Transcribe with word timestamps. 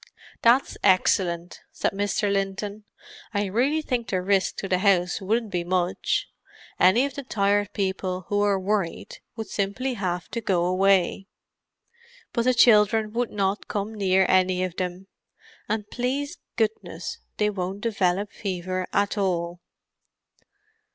"That's 0.41 0.79
excellent," 0.83 1.61
said 1.71 1.91
Mr. 1.91 2.33
Linton. 2.33 2.85
"I 3.35 3.45
really 3.45 3.83
think 3.83 4.07
the 4.09 4.19
risk 4.19 4.55
to 4.55 4.67
the 4.67 4.79
house 4.79 5.21
wouldn't 5.21 5.51
be 5.51 5.63
much. 5.63 6.27
Any 6.79 7.05
of 7.05 7.13
the 7.13 7.21
Tired 7.21 7.71
People 7.73 8.21
who 8.27 8.39
were 8.39 8.57
worried 8.59 9.19
would 9.35 9.45
simply 9.45 9.93
have 9.93 10.27
to 10.29 10.41
go 10.41 10.65
away. 10.65 11.27
But 12.33 12.45
the 12.45 12.55
children 12.55 13.13
would 13.13 13.29
not 13.29 13.67
come 13.67 13.93
near 13.93 14.25
any 14.27 14.63
of 14.63 14.77
them; 14.77 15.05
and, 15.69 15.87
please 15.91 16.39
goodness, 16.55 17.19
they 17.37 17.51
won't 17.51 17.81
develop 17.81 18.31
fever 18.31 18.87
at 18.91 19.19
all." 19.19 19.59